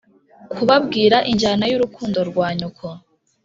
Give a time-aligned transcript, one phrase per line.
[0.53, 2.87] kubabwira injyana y'urukundo rwa nyoko